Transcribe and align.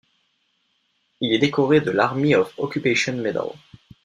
Il 1.19 1.31
est 1.31 1.37
décoré 1.37 1.79
de 1.79 1.91
l'Army 1.91 2.33
of 2.33 2.51
Occupation 2.57 3.15
Medal. 3.17 3.49